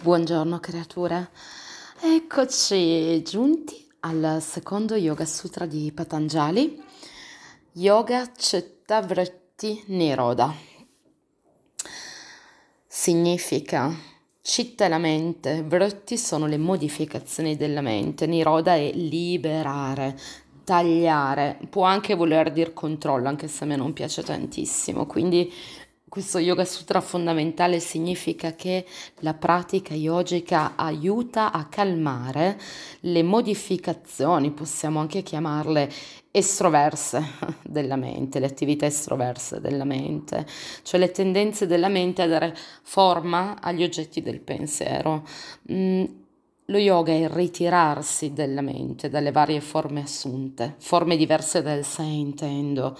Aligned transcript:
Buongiorno 0.00 0.60
creature, 0.60 1.28
eccoci 2.00 3.20
giunti 3.24 3.84
al 4.00 4.38
secondo 4.40 4.94
Yoga 4.94 5.24
Sutra 5.24 5.66
di 5.66 5.90
Patanjali, 5.92 6.80
Yoga 7.72 8.30
Chitta 8.30 9.02
Vritti 9.02 9.82
Niroda. 9.86 10.54
Significa 12.86 13.92
Citta 14.40 14.84
è 14.84 14.88
la 14.88 14.98
mente, 14.98 15.64
Vritti 15.64 16.16
sono 16.16 16.46
le 16.46 16.58
modificazioni 16.58 17.56
della 17.56 17.80
mente, 17.80 18.28
Niroda 18.28 18.76
è 18.76 18.92
liberare, 18.92 20.16
tagliare, 20.62 21.58
può 21.68 21.82
anche 21.82 22.14
voler 22.14 22.52
dire 22.52 22.72
controllo, 22.72 23.26
anche 23.26 23.48
se 23.48 23.64
a 23.64 23.66
me 23.66 23.74
non 23.74 23.92
piace 23.92 24.22
tantissimo, 24.22 25.06
quindi 25.06 25.52
questo 26.08 26.38
Yoga 26.38 26.64
Sutra 26.64 27.00
fondamentale 27.00 27.80
significa 27.80 28.54
che 28.54 28.86
la 29.20 29.34
pratica 29.34 29.94
yogica 29.94 30.74
aiuta 30.76 31.52
a 31.52 31.66
calmare 31.66 32.58
le 33.00 33.22
modificazioni, 33.22 34.50
possiamo 34.50 35.00
anche 35.00 35.22
chiamarle 35.22 35.90
estroverse 36.30 37.22
della 37.62 37.96
mente, 37.96 38.38
le 38.38 38.46
attività 38.46 38.86
estroverse 38.86 39.60
della 39.60 39.84
mente, 39.84 40.46
cioè 40.82 40.98
le 40.98 41.10
tendenze 41.10 41.66
della 41.66 41.88
mente 41.88 42.22
a 42.22 42.26
dare 42.26 42.56
forma 42.82 43.60
agli 43.60 43.82
oggetti 43.82 44.22
del 44.22 44.40
pensiero. 44.40 45.26
Mm, 45.70 46.04
lo 46.70 46.76
yoga 46.76 47.12
è 47.12 47.16
il 47.16 47.30
ritirarsi 47.30 48.34
della 48.34 48.60
mente 48.60 49.08
dalle 49.08 49.32
varie 49.32 49.62
forme 49.62 50.02
assunte, 50.02 50.74
forme 50.76 51.16
diverse 51.16 51.62
del 51.62 51.82
sé 51.82 52.02
intendo. 52.02 52.94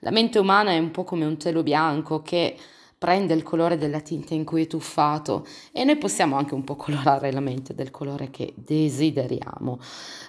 La 0.00 0.12
mente 0.12 0.38
umana 0.38 0.70
è 0.70 0.78
un 0.78 0.92
po' 0.92 1.02
come 1.02 1.24
un 1.24 1.36
telo 1.36 1.64
bianco 1.64 2.22
che 2.22 2.56
prende 2.96 3.34
il 3.34 3.42
colore 3.42 3.76
della 3.76 3.98
tinta 3.98 4.34
in 4.34 4.44
cui 4.44 4.62
è 4.62 4.66
tuffato 4.68 5.44
e 5.72 5.82
noi 5.82 5.96
possiamo 5.96 6.36
anche 6.36 6.54
un 6.54 6.62
po' 6.62 6.76
colorare 6.76 7.32
la 7.32 7.40
mente 7.40 7.74
del 7.74 7.90
colore 7.90 8.30
che 8.30 8.52
desideriamo. 8.54 9.80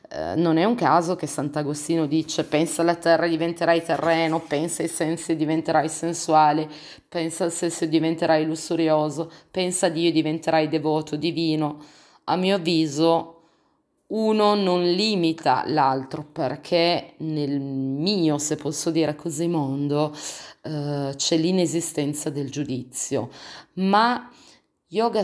Eh, 0.10 0.34
non 0.38 0.58
è 0.58 0.64
un 0.64 0.74
caso 0.74 1.16
che 1.16 1.28
Sant'Agostino 1.28 2.08
dice 2.08 2.44
pensa 2.44 2.82
alla 2.82 2.96
terra 2.96 3.28
e 3.28 3.30
diventerai 3.30 3.84
terreno, 3.84 4.40
pensa 4.40 4.82
ai 4.82 4.90
sensi 4.90 5.34
e 5.34 5.36
diventerai 5.36 5.88
sensuale, 5.88 6.68
pensa 7.08 7.44
al 7.44 7.52
sesso 7.52 7.84
e 7.84 7.88
diventerai 7.88 8.46
lussurioso, 8.46 9.32
pensa 9.52 9.86
a 9.86 9.90
Dio 9.90 10.10
e 10.10 10.12
diventerai 10.12 10.68
devoto, 10.68 11.16
divino 11.16 11.98
a 12.30 12.36
mio 12.36 12.56
avviso 12.56 13.36
uno 14.08 14.56
non 14.56 14.84
limita 14.84 15.64
l'altro 15.68 16.24
perché 16.24 17.14
nel 17.18 17.60
mio, 17.60 18.38
se 18.38 18.56
posso 18.56 18.90
dire 18.90 19.16
così, 19.16 19.48
mondo 19.48 20.16
eh, 20.64 21.14
c'è 21.16 21.38
l'inesistenza 21.38 22.30
del 22.30 22.50
giudizio, 22.50 23.30
ma 23.74 24.32
Yoga 24.92 25.24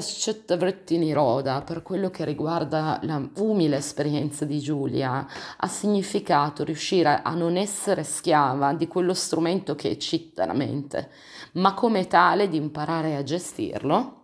Vritti 0.57 0.99
Niroda, 0.99 1.63
per 1.63 1.81
quello 1.81 2.11
che 2.11 2.23
riguarda 2.25 2.99
la 3.01 3.27
umile 3.37 3.77
esperienza 3.77 4.45
di 4.45 4.59
Giulia, 4.59 5.25
ha 5.57 5.67
significato 5.67 6.63
riuscire 6.63 7.21
a 7.23 7.33
non 7.33 7.57
essere 7.57 8.03
schiava 8.03 8.73
di 8.73 8.87
quello 8.87 9.15
strumento 9.15 9.73
che 9.73 9.89
è 9.89 9.97
citta 9.97 10.45
la 10.45 10.53
mente, 10.53 11.09
ma 11.53 11.73
come 11.73 12.05
tale 12.05 12.47
di 12.47 12.57
imparare 12.57 13.15
a 13.15 13.23
gestirlo 13.23 14.14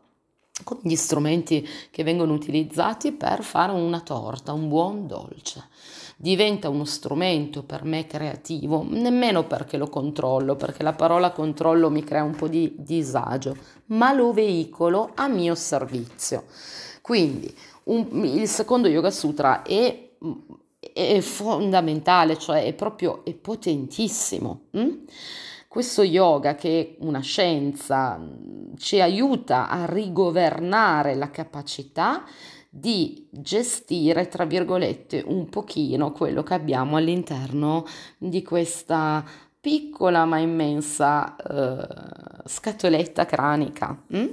con 0.63 0.79
gli 0.81 0.95
strumenti 0.95 1.67
che 1.89 2.03
vengono 2.03 2.33
utilizzati 2.33 3.11
per 3.11 3.43
fare 3.43 3.71
una 3.71 3.99
torta, 4.01 4.53
un 4.53 4.67
buon 4.67 5.07
dolce. 5.07 5.67
Diventa 6.17 6.69
uno 6.69 6.85
strumento 6.85 7.63
per 7.63 7.83
me 7.83 8.05
creativo, 8.05 8.85
nemmeno 8.87 9.45
perché 9.45 9.77
lo 9.77 9.87
controllo, 9.87 10.55
perché 10.55 10.83
la 10.83 10.93
parola 10.93 11.31
controllo 11.31 11.89
mi 11.89 12.03
crea 12.03 12.23
un 12.23 12.35
po' 12.35 12.47
di 12.47 12.75
disagio, 12.77 13.57
ma 13.87 14.13
lo 14.13 14.31
veicolo 14.31 15.11
a 15.15 15.27
mio 15.27 15.55
servizio. 15.55 16.45
Quindi 17.01 17.51
un, 17.85 18.23
il 18.23 18.47
secondo 18.47 18.87
Yoga 18.87 19.09
Sutra 19.09 19.63
è, 19.63 20.09
è 20.93 21.19
fondamentale, 21.21 22.37
cioè 22.37 22.65
è 22.65 22.73
proprio 22.73 23.25
è 23.25 23.33
potentissimo. 23.33 24.65
Hm? 24.71 24.89
Questo 25.71 26.03
yoga, 26.03 26.55
che 26.55 26.81
è 26.81 27.05
una 27.05 27.21
scienza, 27.21 28.19
ci 28.75 28.99
aiuta 28.99 29.69
a 29.69 29.85
rigovernare 29.85 31.15
la 31.15 31.31
capacità 31.31 32.25
di 32.69 33.29
gestire, 33.31 34.27
tra 34.27 34.43
virgolette, 34.43 35.23
un 35.25 35.47
pochino 35.47 36.11
quello 36.11 36.43
che 36.43 36.55
abbiamo 36.55 36.97
all'interno 36.97 37.85
di 38.17 38.43
questa 38.43 39.23
piccola 39.61 40.25
ma 40.25 40.39
immensa 40.39 41.35
uh, 41.37 42.47
scatoletta 42.47 43.25
cranica. 43.25 43.95
Hm? 44.07 44.29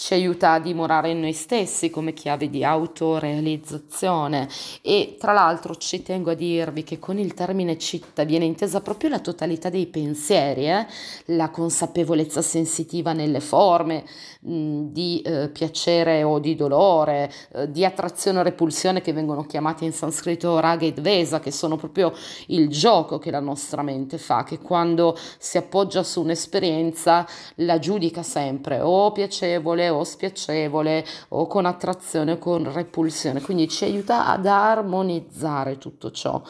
ci 0.00 0.14
aiuta 0.14 0.52
a 0.52 0.60
dimorare 0.60 1.10
in 1.10 1.20
noi 1.20 1.34
stessi 1.34 1.90
come 1.90 2.14
chiave 2.14 2.48
di 2.48 2.64
autorealizzazione 2.64 4.48
e 4.80 5.16
tra 5.18 5.34
l'altro 5.34 5.76
ci 5.76 6.02
tengo 6.02 6.30
a 6.30 6.34
dirvi 6.34 6.84
che 6.84 6.98
con 6.98 7.18
il 7.18 7.34
termine 7.34 7.76
citta 7.76 8.24
viene 8.24 8.46
intesa 8.46 8.80
proprio 8.80 9.10
la 9.10 9.18
totalità 9.18 9.68
dei 9.68 9.86
pensieri, 9.88 10.70
eh? 10.70 10.86
la 11.26 11.50
consapevolezza 11.50 12.40
sensitiva 12.40 13.12
nelle 13.12 13.40
forme 13.40 14.04
mh, 14.40 14.84
di 14.84 15.20
eh, 15.20 15.50
piacere 15.50 16.22
o 16.22 16.38
di 16.38 16.54
dolore, 16.54 17.30
eh, 17.52 17.70
di 17.70 17.84
attrazione 17.84 18.38
o 18.38 18.42
repulsione 18.42 19.02
che 19.02 19.12
vengono 19.12 19.44
chiamati 19.44 19.84
in 19.84 19.92
sanscrito 19.92 20.58
raga 20.60 20.86
e 20.86 20.94
dvesa, 20.94 21.40
che 21.40 21.50
sono 21.50 21.76
proprio 21.76 22.14
il 22.46 22.70
gioco 22.70 23.18
che 23.18 23.30
la 23.30 23.40
nostra 23.40 23.82
mente 23.82 24.16
fa, 24.16 24.44
che 24.50 24.58
quando 24.58 25.16
si 25.38 25.58
appoggia 25.58 26.02
su 26.02 26.22
un'esperienza 26.22 27.24
la 27.56 27.78
giudica 27.78 28.24
sempre 28.24 28.80
o 28.80 29.12
piacevole 29.12 29.88
o 29.88 30.02
spiacevole 30.02 31.04
o 31.28 31.46
con 31.46 31.66
attrazione 31.66 32.32
o 32.32 32.38
con 32.38 32.72
repulsione, 32.72 33.40
quindi 33.40 33.68
ci 33.68 33.84
aiuta 33.84 34.26
ad 34.26 34.46
armonizzare 34.46 35.78
tutto 35.78 36.10
ciò, 36.10 36.42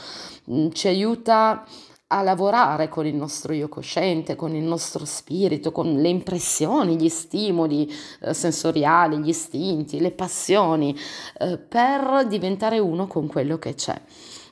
mm, 0.50 0.70
ci 0.70 0.88
aiuta 0.88 1.66
a 2.12 2.22
lavorare 2.22 2.88
con 2.88 3.06
il 3.06 3.14
nostro 3.14 3.52
io 3.52 3.68
cosciente, 3.68 4.34
con 4.34 4.54
il 4.56 4.64
nostro 4.64 5.04
spirito, 5.04 5.70
con 5.70 6.00
le 6.00 6.08
impressioni, 6.08 6.96
gli 6.96 7.08
stimoli 7.08 7.88
eh, 8.22 8.32
sensoriali, 8.32 9.18
gli 9.18 9.28
istinti, 9.28 10.00
le 10.00 10.10
passioni, 10.10 10.96
eh, 11.38 11.58
per 11.58 12.26
diventare 12.26 12.78
uno 12.78 13.06
con 13.06 13.26
quello 13.28 13.58
che 13.58 13.74
c'è 13.74 14.00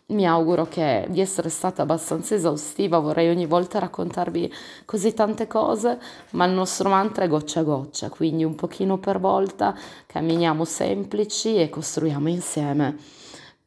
mi 0.08 0.26
auguro 0.26 0.66
che 0.66 1.06
di 1.10 1.20
essere 1.20 1.50
stata 1.50 1.82
abbastanza 1.82 2.34
esaustiva, 2.34 2.98
vorrei 2.98 3.28
ogni 3.28 3.46
volta 3.46 3.78
raccontarvi 3.78 4.50
così 4.86 5.12
tante 5.12 5.46
cose, 5.46 5.98
ma 6.30 6.46
il 6.46 6.52
nostro 6.52 6.88
mantra 6.88 7.24
è 7.24 7.28
goccia 7.28 7.60
a 7.60 7.62
goccia, 7.64 8.08
quindi 8.08 8.42
un 8.44 8.54
pochino 8.54 8.98
per 8.98 9.20
volta 9.20 9.76
camminiamo 10.06 10.64
semplici 10.64 11.56
e 11.56 11.68
costruiamo 11.68 12.28
insieme. 12.28 12.96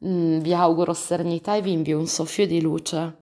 Mm, 0.04 0.38
vi 0.40 0.52
auguro 0.52 0.92
serenità 0.94 1.54
e 1.54 1.62
vi 1.62 1.72
invio 1.72 1.98
un 1.98 2.06
soffio 2.06 2.46
di 2.46 2.60
luce. 2.60 3.10